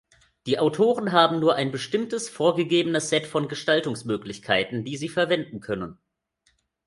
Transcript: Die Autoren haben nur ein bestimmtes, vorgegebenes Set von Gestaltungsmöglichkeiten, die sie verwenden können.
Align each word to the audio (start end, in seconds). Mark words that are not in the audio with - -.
Die 0.47 0.57
Autoren 0.57 1.11
haben 1.11 1.37
nur 1.39 1.53
ein 1.53 1.69
bestimmtes, 1.69 2.27
vorgegebenes 2.27 3.09
Set 3.11 3.27
von 3.27 3.47
Gestaltungsmöglichkeiten, 3.47 4.83
die 4.83 4.97
sie 4.97 5.09
verwenden 5.09 5.59
können. 5.59 5.99